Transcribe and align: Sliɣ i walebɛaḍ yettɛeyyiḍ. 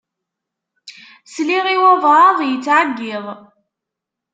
Sliɣ 1.33 1.65
i 1.73 1.77
walebɛaḍ 1.81 2.37
yettɛeyyiḍ. 2.49 3.25